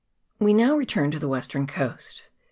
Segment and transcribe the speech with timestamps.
[0.39, 2.31] WE now return to the western coast.